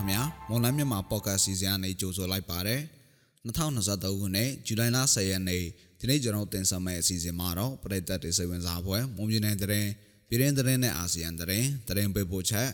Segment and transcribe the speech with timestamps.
[0.00, 2.80] ခင်ဗျာမွန်လန်းမြန်မာပေါ့ကတ်စီစဉ်အနေကြိုဆိုလိုက်ပါတယ်
[3.46, 5.64] 2023ခုနှစ်ဇူလိုင်လ10ရက်နေ့
[5.98, 9.88] ဒီနေ့ကျွန်တော်တင်ဆက်မယ့်အစီအစဉ်မှာတော့ပြည်သက်တွေစိတ်ဝင်စားပွဲမွန်ပြည်နယ်တရင်
[10.28, 12.68] ပြည်ရင်းတရင်နဲ့အာဆီယံတရင်တရင်ပေးပို့ချက်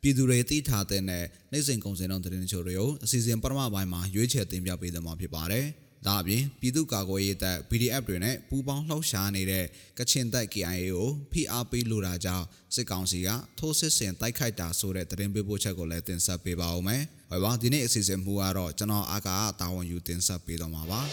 [0.00, 5.66] ပြည်သူတွေသိထားတဲ့နဲ့နိုင်စဉ်ကုန်စင်တော်တရင်ချို့တွေကိုအစီအစဉ်ပထမပိုင်းမှာရွေးချယ်တင်ပြပေးသွားမှာဖြစ်ပါတယ်
[6.06, 9.64] ဒါအပြင်ပြည်သူ့ကာကွယ်ရေးတပ် PDF တွေနဲ့ပူးပေါင်းလှုပ်ရှားနေတဲ့
[9.98, 13.28] ကချင်တပ် KIA ကိုဖိအားပေးလိုတာကြောင့်စစ်ကောင်စီက
[13.58, 21.00] ထိုးစစ်ဆင်တိုက်ခိုက်တာဆိုတဲ့သတင်းပေးပို့ချက်ကိုလည်းတင်ဆက်ပေးပါဦးမယ်။ဟုတ်ပါဒီနေ့အစီအစဉ်မူကတော့ကျွန်တော်အာကာတာဝန်ယူတင်ဆက်ပေးတော့မှာပါ။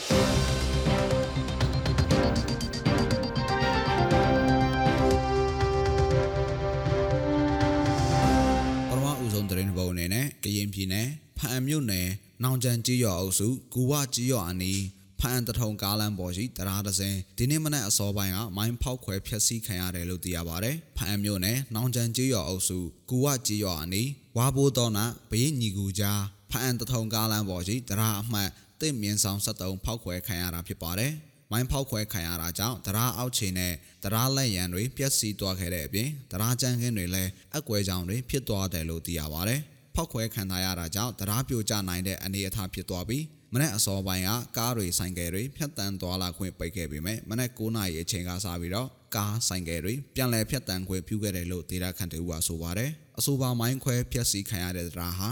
[8.89, 12.07] ပထမဦးဆုံးသတင်းပုံအနေနဲ့ကရင်ပြည်နယ်ဖအံမြို့နယ်
[12.43, 14.81] နောင်ကျန်ကြီးရွာအုပ်စုကူဝကြီးရွာအနီး
[15.19, 28.49] ဖအံတထုံကားလမ်းပေါ်ရှိတရားဒဇင်ဒီနေ့မနက်အစောပိုင်းကမိုင်းဖောက်ခွဲဖျက်ဆီးခံရတယ်လို့သိရပါတယ်။ဖအံမြို့နယ်နောင်ကျန်ကြီးရွာအုပ်စုကူဝကြီးရွာအနီးဝါဘိုးတော်နာဘေးညီကူကြားဖအံတထုံကားလမ်းပေါ်ရှိတရားအမှတ်
[28.81, 31.11] တင့်မြင့်ဆောင်73ဖောက်ခွဲခံရတာဖြစ်ပါတယ်။
[31.51, 39.61] မိုင်းဖောက်ခွဲခံရတာကြောင့်တရားအောက်ခြေနဲ့တရားလက်ရန်တွေပျက်စီးသွားခဲ့တဲ့အပြင်တရားကြမ်းခင်းတွေလည်းအကွဲကြောင်တွေဖြစ်သွားတယ်လို့သိရပါတယ်။
[39.95, 43.23] ဖောက်ခွဲခံထားရတာကြောင့်တရားပြိုကျနိုင်တဲ့အနေအထားဖြစ်သွားပြီး
[43.53, 55.29] မနေ့အစောပိုင်းကကားတွေဆိုင်ကယ်တွေဖြတ်တန်းသွားလာခွင့်ပိတ်ခဲ့ပေမဲ့မနေ့9နာရီအချိန်ကစပြီးတော့ကားဆိုင်ကယ်တွေပြန်လည်ဖြတ်တန်းခွင့်ပြုခဲ့တယ်လို့ဒေတာခန့်တူကဆိုပါတယ်။အဆိုပါမိုင်းခွဲဖျက်ဆီးခံရတဲ့တရားဟာ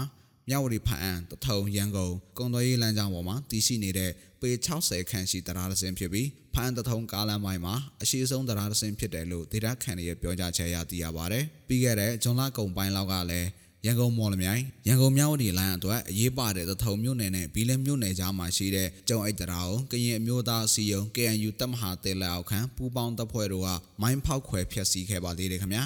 [0.48, 4.50] မြဝတီဖအံတထုံရန်ကုန်ကုံတော်ရေးလမ်းကြောင်းပေါ်မှာတည်ရှိနေတဲ့ပေ
[4.80, 13.48] 60ခန့်ရှိတရားတစ်စင်းဖြစ်ပြီးဖအံတထုံကားလမ်းပိုင်းမှာအရှိဆုံးတရားတစ်စင်းဖြစ်တယ်လို့ဒေတာခန့်ရဲ့ပြောကြားချက်အရသိရပါတယ်။ပြီးခဲ့တဲ့ဇွန်လကုန်ပိုင်းလောက်ကလည်း
[13.86, 23.68] ရန်ကုန်မော်လမြိုင်ရန်ကုန်မြောက်ဝတီလိုင်းအတွက်အရေးပါတဲ့သထုံမြို့နယ်နဲ့ဘီလင်းမြို့နယ်ကြားမှာရှိတဲ့ကျုံအိတ်တရာကိုကရင်အမျိုးသားစီယုံ KNU တပ်မဟာတေလက်အောက်ခံပူးပေါင်းတပ်ဖွဲ့တို့က
[24.02, 25.84] မိုင်းဖောက်ခွဲဖျက်ဆီးခဲ့ပါသေးတယ်ခင်ဗျာ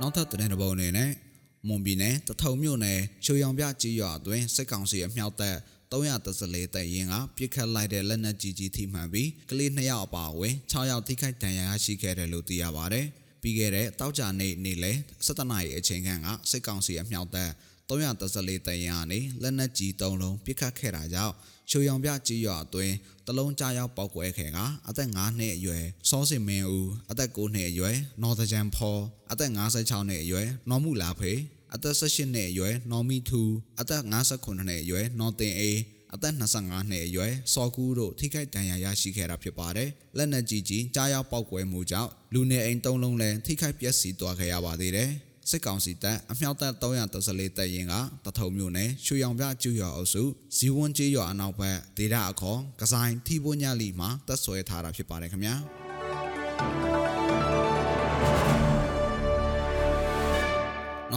[0.00, 1.10] နောက်ထပ်တဲ့ပုံအနေနဲ့
[1.68, 5.56] မွန်ပြည်နယ်တထုံမြို့နယ်ချိုရောင်ပြကြီးရွာအတွင်းစစ်ကောင်စီအမြောက်တပ်
[5.92, 13.02] 314တပ်ရင်းကပြစ်ခတ်လိုက်တဲ့လက်နက်ကြီးကြီးထိမှန်ပြီးကလေး2ယောက်အပါအဝင်6ယောက်ထိခိုက်ဒဏ်ရာရရှိခဲ့တယ်လို့သိရပါဗျ။
[13.42, 17.50] ပြီးခဲ့တဲ့တောက်ကြနေ့နေ့လယ်17နာရီအချိန်ခန့်ကစစ်ကောင်စီအမြောက်တပ်
[17.88, 21.34] 314တပ်ရင်းကနေလက်နက်ကြီး3လုံးပြစ်ခတ်ခဲ့တာကြောင့်
[21.70, 22.94] ချိုရောင်ပြကြီးရွာအတွင်း
[23.26, 24.58] တလုံးကြားရောက်ပောက်ကွဲခဲ့က
[24.88, 29.00] အသက်5နှစ်အရွယ်စောစင်မင်းဦးအသက်9နှစ်အရွယ်နော်တကြံဖော်
[29.32, 31.38] အသက်56နှစ်အရွယ်နော်မှုလာဖေး
[31.74, 33.42] အသက်18နှစ်အရွယ်နော်မီထူ
[33.80, 34.02] အသက်
[34.34, 35.78] 59နှစ်အရွယ်နော်တင်အေး
[36.14, 45.10] အသက်25နှစ်အရွယ်စော်ကူးတို့ထိခိုက်ဒဏ်ရာရရှိခဲ့တာဖြစ်ပါတယ်။လက်နက်ကြီးကြီးကြားရောက်ပောက်ကွဲမှုကြောင့်လူနေအိမ်၃လုံးလည်းထိခိုက်ပျက်စီးသွားခဲ့ရပါသေးတယ်။
[45.50, 47.94] စစ်ကောင်စီတပ်အမြောက်တပ်334တပ်ရင်းက
[48.24, 50.22] တထုံမြို့နယ်ရွှေရောင်ပြကျူရွာအုပ်စု
[50.56, 55.54] ဇီဝွန်းကျေးရွာအနောက်ဘက်ဒေတာအခေါ်ကဆိုင်ထီပွညလီမှာတပ်ဆွဲထားတာဖြစ်ပါတယ်ခင်ဗျာ။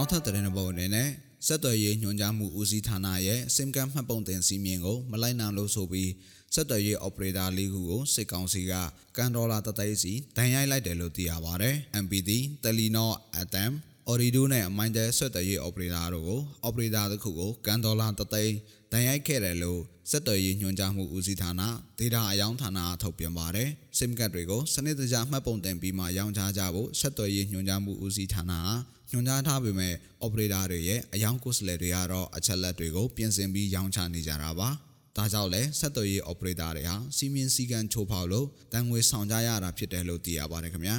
[0.04, 1.08] နောက်ထပ်တဲ့ဘောအနေနဲ့
[1.46, 6.10] စက်တော်ရေးညွှန်ကြားမှုဦးစီးဌာနရဲ့စင်ကမ်မှတ်ပုံတင်စီမင်းကိုမလိုက်နိုင်လို့ဆိုပြီး
[6.54, 8.72] စက်တော်ရေး operator လေးခုကိုစစ်ကောင်စီက
[9.16, 11.70] ကန်ဒေါ်လာတသိန်းစီဒဏ်ရိုက်လိုက်တယ်လို့သိရပါဗျ။
[12.04, 12.30] MPD,
[12.62, 13.72] Telenor, Atom,
[14.10, 18.54] Orido နဲ့ Mindel စက်တော်ရေး operator တို့ကို operator တစ်ခုကိုကန်ဒေါ်လာတသိန်း
[18.92, 21.62] ဒဏ်ရိုက်ခဲ့တယ်လို့စက်တော်ရေးညွှန်ကြားမှုဦးစီးဌာန
[21.98, 28.68] ဒေတာအယောင်ဌာနထုတ်ပြန်ပါတယ်။ SIM card တွေကိုစနစ်တကျမှတ်ပုံတင်ပြီးမှရောင်းချကြဖို့စက်တော်ရေးညွှန်ကြားမှုဦးစီးဌာနက
[29.10, 29.94] ညွှန်ကြားထားပေမဲ့
[30.26, 34.68] operator တွေရဲ့အယောင်ကိုယ်စားလှယ်တွေကတော့အချက်လက်တွေကိုပြင်ဆင်ပြီးရောင်းချနေကြတာပါ။
[35.16, 40.98] ဒါကြောင့်လဲဆက်သွယ်ရေး operator တွေဟာစီမင်းစည်းကမ်းချိုးဖောက်လို့တန်ငွေဆောင်ကြရတာဖြစ်တယ်လို့သိရပါတယ်ခင်ဗျာ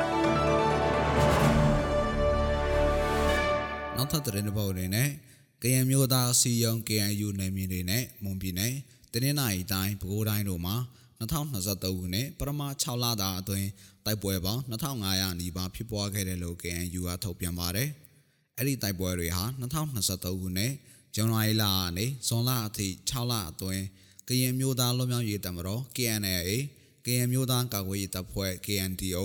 [4.02, 5.08] ။နောက်ထပ်သတင်းတစ်ပုဒ်အနေနဲ့
[5.62, 8.74] ကရင်မျိုးသားစီယုံ KNU နယ်မြေတွေနဲ့မွန်ပြည်နယ်
[9.12, 10.76] တနင်္လာရီတိုင်းပဲခူးတိုင်းတို့မှာ
[11.20, 13.68] 2023ခုနှစ်ပထမ6လတာအတွင်း
[14.04, 17.88] တိုက်ပွဲပေါင်း2500နီးပါးဖြစ်ပွားခဲ့တယ်လို့ KNU ကထုတ်ပြန်ပါတယ်။
[18.58, 20.72] အဲ့ဒီတိုက်ပွဲတွေဟာ2023ခုနှစ်
[21.14, 23.84] ဇန်နဝါရီလကနေဇွန်လအထိ6လအတွင်း
[24.28, 26.50] ကရင်မျိုးသားလွတ်မြောက်ရေးတပ်မတော် KNLA
[27.04, 29.24] ကရင်မျိုးသားကာကွယ်ရေးတပ်ဖွဲ့ KNDO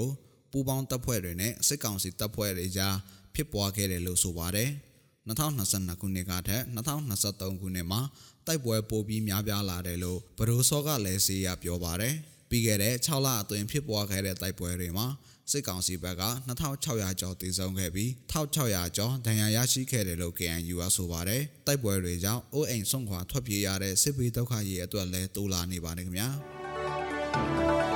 [0.52, 2.96] ပူးပေါင်းတပ်ဖွဲ့တွေနဲ့စစ်ကောင်စီတပ်ဖွဲ့တွေကြား
[3.38, 4.70] ဖြစ်ပွားခဲ့တယ်လို့ဆိုပါတယ်။
[5.30, 8.02] 2022ခုနှစ်ကထက်2023ခုနှစ်မှာ
[8.48, 12.14] တိုက်ပွဲပိုပြီးများပြားလာတယ်လို့ဘရိုစောကလည်းစီရပြောပါတယ်။
[12.50, 15.08] ပြီးခဲ့တဲ့6လအတွင်းဖြစ်ပွားခဲ့တဲ့တိုက်ပွဲတွေမှာ
[15.52, 26.30] စစ်ကောင်စီဘက်က2600ကျော်တည်ဆုံခဲ့ပြီး1600ကျော်ဒဏ်ရာရရှိခဲ့တယ်လို့ KNU ကဆိုပါတယ်။တိုက်ပွဲတွေကြောင့်အိုးအိမ်ဆုံးခွာထွက်ပြေးရတဲ့စစ်ဘေးဒုက္ခရေးအတွက်လည်းတိုးလာနေပါတယ်ခင်ဗျာ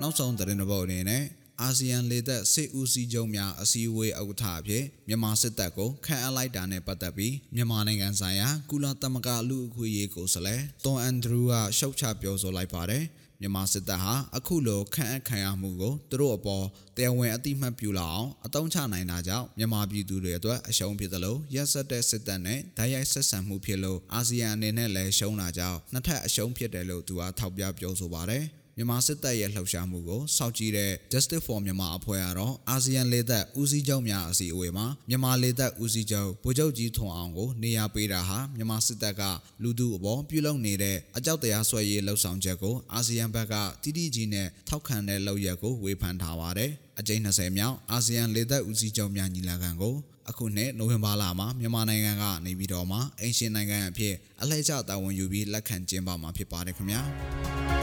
[0.00, 1.24] နောက်ဆုံးသတင်းတစ်ပုဒ်အနေနဲ့
[1.62, 13.04] အာဆီယံလေသက်စစ်ဦးစီးချုပ်များအစည်းအဝေးဥက္ကဋ္ဌအဖြစ်မြန်မာစစ်တပ်ကိုခန့်အပ်လိုက်တာနဲ့ပတ်သက်ပြီးမြန်မာနိုင်ငံဆိုင်ရာကုလသမဂ္ဂလူ့အခွင့်အရေးကိုယ်စားလှယ်တွန်အန်ဒရူးကရှုတ်ချပြောဆိုလိုက်ပါတယ်။
[13.42, 16.64] မမြန်မာစစ်တပ်ဟာအခုလိုခန့်အပ်ခံရမှုကိုသူတို့အပေါ်
[16.96, 28.44] တရားဝင်အတိမတ်ပြုလာအောင်အတုံးချနိုင်တာကြောင့်မြန်မာပြည်သူတွေအတွက်အရှုံးဖြစ်သလိုရက်စက်တဲ့စစ်တပ်နဲ့ဓာတ်ရိုက်ဆက်ဆံမှုဖြစ်လို့အာဆီယံအနေနဲ့လည်းရှုံးတာကြောင့်နှစ်ထပ်အရှုံးဖြစ်တယ်လို့သူကထောက်ပြပြောဆိုပါတယ်
[28.76, 39.22] မြန်မာစစ်တပ်ရဲ့လှုပ်ရှားမှုကိုစောင့်ကြည့်တဲ့ Justice for Myanmar အဖွဲ့ကတော့အာဆီယံလေတပ်ဦးစီးချုပ်များအစည်းအဝေးမှာမြန်မာလေတပ်ဦးစီးချုပ်ဗိုလ်ချုပ်ကြီးထွန်အောင်ကိုနေရာပေးတာဟာမြန်မာစစ်တပ်က
[39.62, 49.94] လူသူအပေါ်ပြုလုပ်နေတဲ့အကြောက်တရားဆွဲရေးလှုပ်ဆောင်ချက်ကိုအာဆီယံဘက်ကတိတိကျကျနဲ့ထောက်ခံတဲ့လုပ်ရက်ကိုဝေဖန်ထားပါတယ်။အကြိမ်20မြောက်အာဆီယံလေတပ်ဦးစီးချုပ်များညီလာခံကို
[50.30, 57.02] အခုနှစ်နိုဝင်ဘာလမှာမြန်မာနိုင်ငံကနေပြီးတော့မှအင်ရှင်နိုင်ငံအဖြစ်အလှည့်ကျတာဝန်ယူပြီးလက်ခံကျင်းပမှာဖြစ်ပါတယ်ခင်ဗျာ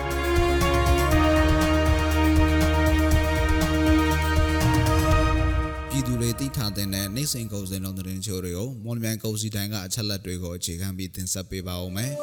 [7.31, 12.11] စင်ကုန်စင်လုံးသတင်းချိုးတွေကိုမော်လမြိုင်ကုန်စည်တိုင်းကအချက်လက်တွေကိုအခြေခံပြီးတင်ဆက်ပေးပါဦးမယ်။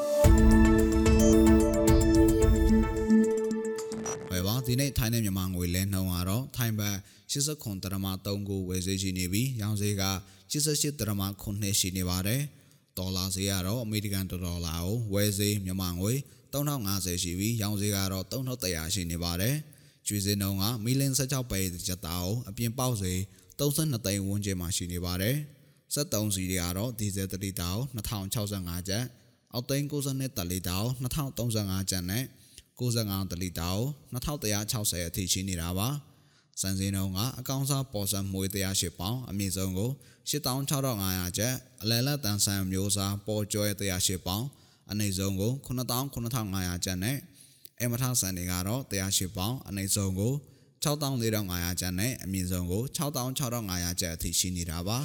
[4.31, 6.96] ဘယ်ပါဒီနေ့ထိုင်းနဲ့မြန်မာငွေလဲနှုန်းကတော့ထိုင်းဘတ်
[7.32, 10.05] 89ဒရမ3ကိုဝယ်ဈေးရှိနေပြီးရောင်းဈေးက
[10.50, 12.40] 88ဒရမ9ရှိနေပါတယ်။
[12.99, 16.12] ဒေါ်လာဈေးကတော့အမေရိကန်ဒေါ်လာကိုဝယ်ဈေးမြန်မာငွေ
[16.52, 19.55] 3050ရှိပြီးရောင်းဈေးကတော့3100ရှိနေပါတယ်။
[20.06, 23.20] ကျွေးစင်းနှုန်းကမီလင်16ပဲကျပ်သားကိုအပြင်ပေါက်ဈေး
[23.58, 25.37] 32သိန်းဝန်းကျင်မှာရှိနေပါတယ်။
[25.94, 29.05] 73စီတွေကတော့ဒီဇယ်တလီတာကို2065ကျပ်
[29.52, 32.25] အောက်သိန်း62တလီတာကို2035ကျပ်နဲ့
[32.78, 35.88] 95တလီတာကို2160အထိရှိနေတာပါ။
[36.60, 39.90] စံစင်းနှုန်းကအကောင်စားပေါ်စံမွေ108ပေါင်အမြင့်ဆုံးကို
[40.31, 44.44] 86,500ကျပ်အလဲလက်တန်ဆန်မျိုးစားပေါ်ကျော်108ပေါင်
[44.90, 47.16] အနိမ့်ဆုံးကို99,500ကျပ်နဲ့
[47.81, 50.34] အမထဆန်တွေကတော့108ပေါင်အနိမ့်ဆုံးကို
[50.84, 54.98] 64,500ကျပ်နဲ့အမြင့်ဆုံးကို66,500ကျပ်အထိရှိနေတာပါ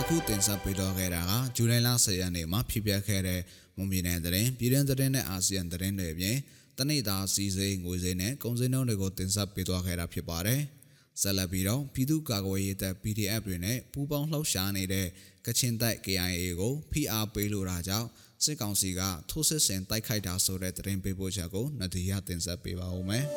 [0.00, 3.40] အခုတင်ဆက်ပေးတော့ခဲ့တာကဇူလိုင်လ10ရက်နေ့မှာဖြစ်ပျက်ခဲ့တဲ့
[3.76, 6.36] မွန်ပြည်နယ်သတင်းပြည်တွင်းသတင်းနဲ့အာဆီယံသတင်းတွေအပြင်
[6.78, 10.62] တနိဒာစီစိငွေစိနဲ့ကုန်စည်နှုန်းတွေကိုတင်ဆက်ပေးသွားခဲ့တာဖြစ်ပါတယ်။
[11.22, 15.06] ဆက်လက်ပြီးတော့ပြည်သူ့ကာကွယ်ရေးတပ် PDF တွေနဲ့ပူးပေါင်းလှုပ်ရှားနေတဲ့
[15.46, 18.08] ကချင်တပ် KIA ကိုဖိအားပေးလိုတာကြောင့်
[18.44, 19.00] စစ်ကောင်စီက
[19.30, 23.24] ထိုးစစ်ဆင်တိုက်ခိုက်တာဆိုတဲ့သတင်းပေးပို့ချက်ကိုနဒီယာတင်ဆက်ပေးပါဦးမယ်။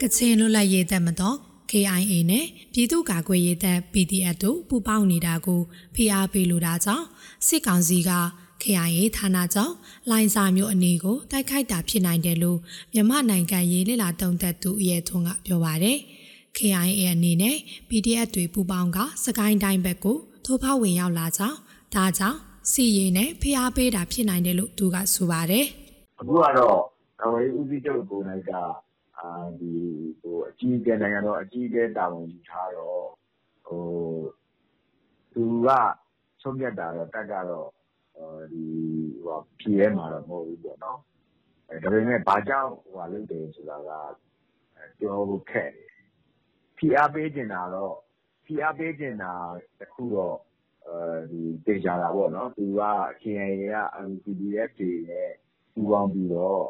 [0.00, 1.36] ကချင်လွတ်လပ်ရေးတပ်မတော်
[1.70, 5.60] KIA နဲ့ပြည်သူ့ကာကွယ်ရေးတပ် PDF တို့ပူးပေါင်းနေတာကို
[5.94, 7.06] ဖိအားပေးလိုတာကြောင့်
[7.46, 8.10] စစ်ကောင်စီက
[8.62, 9.74] KIA ဌာနကြောင့်
[10.10, 12.58] လိုင်စာမျိုးအနေကိုတိုက်ခိုက်တာဖြစ်နိုင်တယ်လို့
[12.94, 15.98] မြန်မာနိုင်ငံရေးလေလာတုံးသက်သူအရဲထွန်းကပြောပါတယ်။
[16.56, 17.56] KIA အနေနဲ့
[17.88, 21.58] PDF တွေပူးပေါင်းကစကိုင်းတိုင်းဘက်ကိုထိုးဖောက်ဝင်ရောက်လာကြောင်း
[21.94, 22.38] ဒါကြောင့်
[22.70, 25.66] စီရင်နဲ့ဖျားပေးတာဖြစ်နိုင်တယ်လို့သူကဆိုပါတယ်
[26.20, 26.78] အခုကတော့
[27.22, 28.50] အဝေးဦးစီးချုပ်ကိုနိုင်က
[29.18, 29.30] အာ
[29.60, 29.72] ဒီ
[30.20, 33.04] ဟိုအကြီးအကဲနိုင်ငံတော်အကြီးအကဲတာဝန်ယူထားတော့
[33.66, 33.84] ဟို
[35.32, 35.68] သူက
[36.42, 37.83] ဆုံးဖြတ်တာတော့တက်ကတော့ဒီဟို
[39.58, 40.98] ဖြည့်ရဲမှာတော့ မဟုတ်ဘူးပေါ့နော်
[41.68, 43.90] အဲဒါပေမဲ့ ဘာကြောင့်ဟိုဟာလုပ်တယ်ဆိုတာက
[44.98, 45.90] ပြောဖို့ခက်တယ်
[46.78, 47.94] ဖိအားပေးချင်တာတော့
[48.44, 49.32] ဖိအားပေးချင်တာ
[49.80, 50.36] တခုတော့
[51.66, 52.82] သေချာတာပေါ့နော်။သူက
[53.22, 53.76] KIA က
[54.22, 55.30] PDF တွေနဲ့
[55.72, 56.64] ပူးပေါင်းပြီးတော့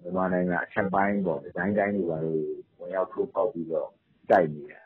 [0.00, 2.42] မြန်မာနိုင်ငံအထက်ပိုင်းပေါ့စစ်ကိုင်းတိုင်းတို့ ဘာတို့
[2.78, 3.90] ဝင်ရောက်ထိုးဖောက်ပြီးတော့
[4.30, 4.80] တိုက်နေတာ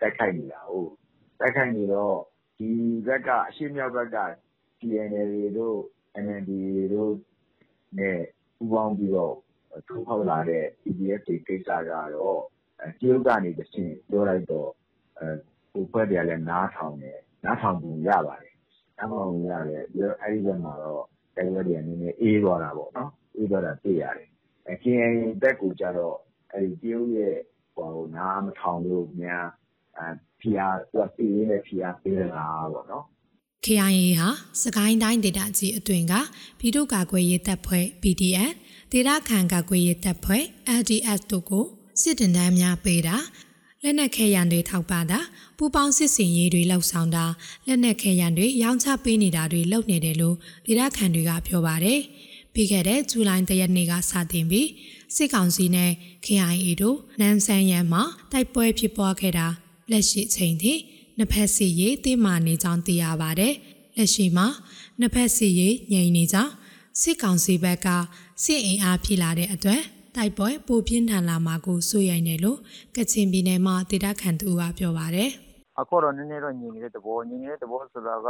[0.00, 0.88] တိုက်ခိုက်နေတာကိုး။
[1.40, 2.16] တိုက်ခိုက်နေတော့
[2.58, 2.68] ဒီ
[3.06, 4.16] ဘက်က အရှေ့မြောက်ဘက်က
[4.80, 5.78] TNLA တို့
[6.24, 7.12] MNDAA တို့
[7.98, 8.20] နဲ့
[8.56, 9.34] ပူးပေါင်းပြီးတော့
[9.86, 12.14] ထိုးဖောက်လာတဲ့ PDF တွေကိစ္စကတော့ တ
[13.08, 14.70] ရုတ်ကနေတဆင့် ပြောလိုက်တော့
[15.72, 18.54] ဟိုအဖွဲ့တွေကလည်း နားထောင်တယ်။နားထောင်ပုံရပါတယ်။
[18.96, 21.04] နားထောင်ပုံရတယ်။ပြီးတော့ အဲဒီဘက်မှာတော့
[21.36, 24.28] တိုက်ပွဲတွေက နည်းနည်းအေးသွားတာပေါ့နော်။အေးသွားတာ တွေ့ရတယ်။
[24.82, 25.06] KIA
[25.42, 26.16] ဘက်ကိုကျတော့
[26.52, 26.54] တ
[26.90, 27.36] ရုတ်ရဲ့
[27.74, 29.46] ဟိုဟာကိုနားမထောင်လို့များ
[30.40, 33.06] ဖိအား သူက စစ်ရေးနဲ့ ဖိအားပေးသလားပေါ့နော်။
[33.64, 34.28] KIA ဟာ
[34.62, 36.14] စကိုင်းတိုင်းဒေသကြီးအတွင်းက
[36.58, 38.52] ပြည်သူ့ကာကွယ်ရေးတပ်ဖွဲ့ PDF
[38.92, 40.44] ဒေသခံကာကွယ်ရေးတပ်ဖွဲ့
[40.78, 41.64] LDF တို့ကို
[42.00, 43.16] စစ်တင်တန်းများပေးတာ
[43.82, 45.20] လက်နက်ခဲယံတွေထောက်ပံ့တာ
[45.56, 47.24] ပူပေါင်းစစ်စင်ရေးတွေလှုပ်ဆောင်တာ
[47.66, 50.36] လက်နက်ခဲယံတွေရောင်းချပေးနေတာတွေလုပ်နေတယ်လို့
[50.66, 52.00] ဒေသခံတွေကပြောပါတယ်
[52.54, 54.68] ပြီးခဲ့တဲ့ဇူလိုင်တရက်နေ့ကစတင်ပြီး
[55.14, 55.90] စစ်ကောင်စီနဲ့
[56.26, 59.46] KIA တို့နန်းဆန်းရန်မှာတိုက်ပွဲဖြစ်ပွားခဲ့တာ
[59.90, 60.74] လက်ရှိချိန်ထိ
[61.18, 63.54] နှစ်ဖက်စီရေးတင်းမာနေကြောင်းသိရပါတယ်
[63.96, 64.46] လက်ရှိမှာ
[65.00, 66.52] နှစ်ဖက်စီရေးငြိမ်နေကြောင်း
[67.00, 67.88] စစ်ကောင်စီဘက်က
[68.44, 69.80] စစ်အင်အားဖြစ်လာတဲ့အတွက်
[70.16, 72.58] တိုက်ပွဲပိုပြင်းထန်လာမှာကိုစိုးရိမ်တယ်လို့
[72.96, 75.30] ကချင်ပြည်နယ်မှာဒေသခံသူကပြောပါတယ်။
[75.80, 78.28] အခုတော့နည်းနည်းတော့ငြိမ်နေတဲ့သဘောငြိမ်နေတဲ့သဘောဆိုတာက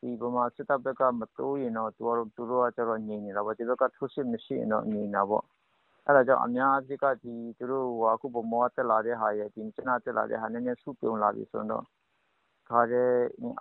[0.00, 5.44] ဒီဗမာစစ်တပ်ဘက်ကမတိုးရင်တော့သူတို့သူတို့ကကျတော့ငြိမ်နေတာပေါ့ဒီဘက်ကထိုးစစ်မရှိရင်တော့ငြိမ်တာပေါ့
[6.06, 11.84] အဲ့ဒါကြောင့်အများအပြစ်ကဒီသူတို့ဟိုအခုဗမောတက်လာတဲ့ဟာရဲ့ဒီကျနာတက်လာတဲ့ဟာနည်းနည်းစုပြုံလာပြီဆိုတော့
[12.68, 13.10] ခါတဲ့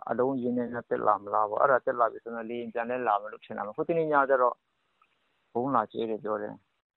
[0.10, 4.55] အလုံးရင်းနဲ့တက်လာမလားပေါ့အဲ့ဒါတက်လာပြီဆိုတော့လေရင်ပြန်လဲလာမယ်လို့ထင်တာပဲခုတနေ့ညကျတော့
[5.53, 6.53] ဘုံလာကျဲတယ်ပြောတယ်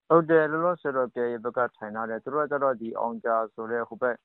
[0.09, 4.15] ဟုတ်တယ်လောလောဆယ်တော့ပြေရဘက်ကထိုင်လာတယ်သူတို့ကကျတော့ဒီအောင်ကြဆိုတဲ့ဟိုဘက်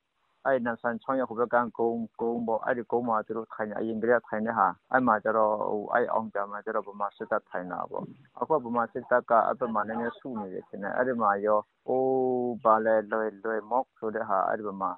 [0.46, 1.86] အဲ့နန်ဆန်ချောင်းရဟိုဘက်ကကုန်းကု
[2.30, 8.04] န်းပေါ့အဲ့ဒီကုန်းမှာသူတို့ထိုင်နေအရင်ကတည်းကထိုင်နေဟာအဲ့မှာကျတော့ဟိုအဲ့အောင်ကြမှာကျတော့ဗမာစစ်တပ်ထိုင်တာပေါ့
[8.40, 14.90] အခုဗမာစစ်တပ်ကအပမှာနည်းနည်းစုနေတယ်ထင်တယ်အဲ့ဒီမှာရောအိုးဘာလဲလွယ်လွယ်မော့ဆိုတဲ့ဟာအဲ့ဒီမှာ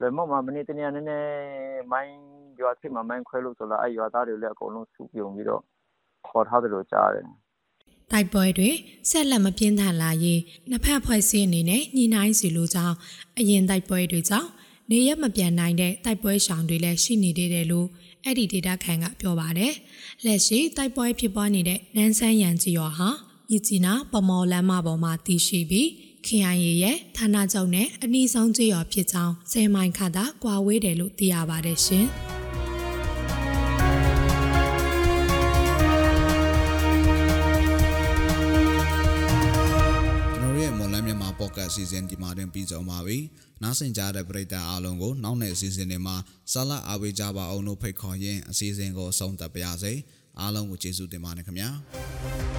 [0.00, 2.16] လွယ်မော့မှာမနေ့တနေ့နည်းနည်းမိုင်း
[2.60, 5.62] ရွာထိပ်မှာမိုင်းခွဲလို့ဆိုလာအဲ့ရွာသားတွေလည်းအကုန်လုံးစုပြုံပြီးတော့
[6.28, 7.26] ခေါ်ထားတယ်လို့ကြားတယ်
[8.12, 8.70] တိုက်ပွဲတွေ
[9.10, 10.40] ဆက်လက်မပြင်းထန်လာရေး
[10.70, 12.96] နှစ်ဖက်ဖွဲ့စည်းအနေနဲ့ညှိနှိုင်းစီလိုကြောင်း
[13.38, 14.48] အရင်တိုက်ပွဲတွေကြောင့်
[14.90, 17.88] နေရက်မပြန်နိုင်တဲ့တိုက်ပွဲရှောင်တွေလည်းရှိနေသေးတယ်လို့
[18.24, 19.72] အဲ့ဒီဒေတာခန်ကပြောပါတယ်။
[20.24, 23.08] လက်ရှိတိုက်ပွဲဖြစ်ပွားနေတဲ့နန်းဆန်းရန်ကြီးရောဟာ
[23.50, 25.86] မြစ်ကြီးနားပမော်လမ်းမပေါ်မှာတည်ရှိပြီး
[26.26, 32.06] KIA ရဲ့ဌာနချုပ်နဲ့အနီးဆုံးကြေးရောဖြစ်ကြောင်းဆယ်မိုင်ခန့်သာကွာဝေးတယ်လို့သိရပါတယ်ရှင်။။
[41.68, 43.18] အစီအစဉ်ဒီမှာတင်ပြီးဆုံးပါပြီ။
[43.62, 46.16] နားဆင်ကြတဲ့ပရိသတ်အားလုံးကိုနောက်နေ့အစီအစဉ်တွေမှာ
[46.52, 49.92] ဆက်လက်အားပေးကြပါအောင်လို့ဖိတ်ခေါ်ရင်းအစီအစဉ်ကိုဆုံးသက်ပါရစေ။
[50.40, 51.70] အားလုံးကိုကျေးဇူးတင်ပါတယ်ခင်ဗျာ။